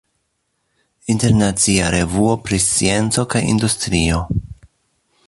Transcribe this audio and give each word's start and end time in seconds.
Internacia 1.13 1.91
revuo 1.97 2.33
pri 2.47 2.61
scienco 2.69 3.27
kaj 3.35 3.43
industrio. 3.53 4.23